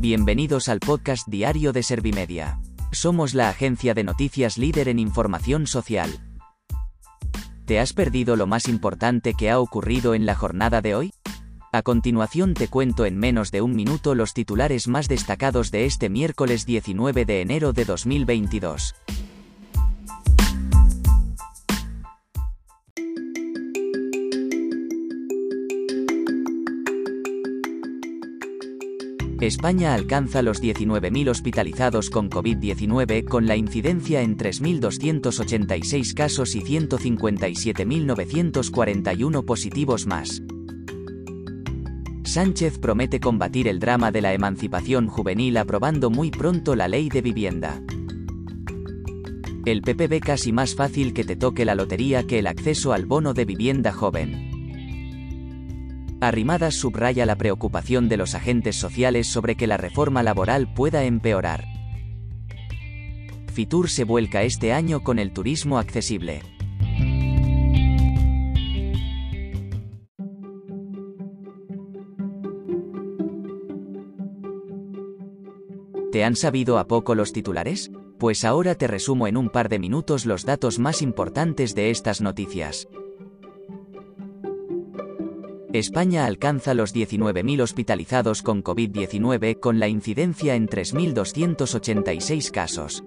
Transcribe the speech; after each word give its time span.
Bienvenidos 0.00 0.70
al 0.70 0.80
podcast 0.80 1.28
diario 1.28 1.74
de 1.74 1.82
Servimedia. 1.82 2.58
Somos 2.90 3.34
la 3.34 3.50
agencia 3.50 3.92
de 3.92 4.02
noticias 4.02 4.56
líder 4.56 4.88
en 4.88 4.98
información 4.98 5.66
social. 5.66 6.08
¿Te 7.66 7.78
has 7.80 7.92
perdido 7.92 8.34
lo 8.34 8.46
más 8.46 8.66
importante 8.66 9.34
que 9.34 9.50
ha 9.50 9.60
ocurrido 9.60 10.14
en 10.14 10.24
la 10.24 10.34
jornada 10.34 10.80
de 10.80 10.94
hoy? 10.94 11.12
A 11.70 11.82
continuación 11.82 12.54
te 12.54 12.68
cuento 12.68 13.04
en 13.04 13.18
menos 13.18 13.50
de 13.50 13.60
un 13.60 13.76
minuto 13.76 14.14
los 14.14 14.32
titulares 14.32 14.88
más 14.88 15.06
destacados 15.06 15.70
de 15.70 15.84
este 15.84 16.08
miércoles 16.08 16.64
19 16.64 17.26
de 17.26 17.42
enero 17.42 17.74
de 17.74 17.84
2022. 17.84 18.94
España 29.40 29.94
alcanza 29.94 30.42
los 30.42 30.62
19.000 30.62 31.30
hospitalizados 31.30 32.10
con 32.10 32.28
COVID-19 32.28 33.24
con 33.24 33.46
la 33.46 33.56
incidencia 33.56 34.20
en 34.20 34.36
3.286 34.36 36.12
casos 36.12 36.54
y 36.54 36.60
157.941 36.60 39.44
positivos 39.46 40.06
más. 40.06 40.42
Sánchez 42.22 42.78
promete 42.78 43.18
combatir 43.18 43.66
el 43.66 43.80
drama 43.80 44.12
de 44.12 44.20
la 44.20 44.34
emancipación 44.34 45.06
juvenil 45.06 45.56
aprobando 45.56 46.10
muy 46.10 46.30
pronto 46.30 46.76
la 46.76 46.86
ley 46.86 47.08
de 47.08 47.22
vivienda. 47.22 47.82
El 49.64 49.80
PP 49.80 50.06
ve 50.06 50.20
casi 50.20 50.52
más 50.52 50.74
fácil 50.74 51.14
que 51.14 51.24
te 51.24 51.36
toque 51.36 51.64
la 51.64 51.74
lotería 51.74 52.26
que 52.26 52.40
el 52.40 52.46
acceso 52.46 52.92
al 52.92 53.06
bono 53.06 53.32
de 53.32 53.46
vivienda 53.46 53.90
joven. 53.90 54.59
Arrimadas 56.20 56.74
subraya 56.74 57.24
la 57.24 57.36
preocupación 57.36 58.10
de 58.10 58.18
los 58.18 58.34
agentes 58.34 58.76
sociales 58.76 59.26
sobre 59.26 59.56
que 59.56 59.66
la 59.66 59.78
reforma 59.78 60.22
laboral 60.22 60.72
pueda 60.74 61.04
empeorar. 61.04 61.64
Fitur 63.54 63.88
se 63.88 64.04
vuelca 64.04 64.42
este 64.42 64.74
año 64.74 65.02
con 65.02 65.18
el 65.18 65.32
turismo 65.32 65.78
accesible. 65.78 66.42
¿Te 76.12 76.24
han 76.24 76.36
sabido 76.36 76.78
a 76.78 76.86
poco 76.86 77.14
los 77.14 77.32
titulares? 77.32 77.90
Pues 78.18 78.44
ahora 78.44 78.74
te 78.74 78.86
resumo 78.86 79.26
en 79.26 79.38
un 79.38 79.48
par 79.48 79.70
de 79.70 79.78
minutos 79.78 80.26
los 80.26 80.44
datos 80.44 80.78
más 80.78 81.00
importantes 81.00 81.74
de 81.74 81.90
estas 81.90 82.20
noticias. 82.20 82.88
España 85.72 86.26
alcanza 86.26 86.74
los 86.74 86.92
19.000 86.92 87.62
hospitalizados 87.62 88.42
con 88.42 88.64
COVID-19 88.64 89.60
con 89.60 89.78
la 89.78 89.86
incidencia 89.86 90.56
en 90.56 90.66
3.286 90.66 92.50
casos. 92.50 93.04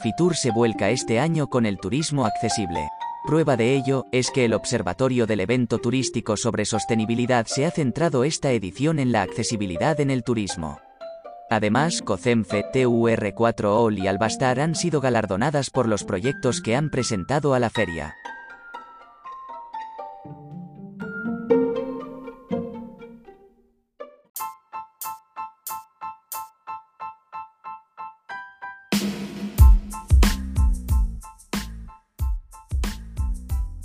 Fitur 0.01 0.35
se 0.35 0.51
vuelca 0.51 0.89
este 0.89 1.19
año 1.19 1.47
con 1.47 1.65
el 1.65 1.77
turismo 1.77 2.25
accesible. 2.25 2.87
Prueba 3.25 3.57
de 3.57 3.75
ello 3.75 4.05
es 4.11 4.31
que 4.31 4.45
el 4.45 4.53
Observatorio 4.53 5.27
del 5.27 5.41
Evento 5.41 5.79
Turístico 5.79 6.37
sobre 6.37 6.65
Sostenibilidad 6.65 7.45
se 7.45 7.65
ha 7.65 7.71
centrado 7.71 8.23
esta 8.23 8.51
edición 8.51 8.99
en 8.99 9.11
la 9.11 9.21
accesibilidad 9.21 9.99
en 9.99 10.11
el 10.11 10.23
turismo. 10.23 10.79
Además, 11.49 12.01
COCEMFE, 12.01 12.65
TUR4OL 12.73 13.97
y 13.99 14.07
Albastar 14.07 14.59
han 14.59 14.75
sido 14.75 15.01
galardonadas 15.01 15.69
por 15.69 15.87
los 15.87 16.03
proyectos 16.03 16.61
que 16.61 16.75
han 16.75 16.89
presentado 16.89 17.53
a 17.53 17.59
la 17.59 17.69
feria. 17.69 18.15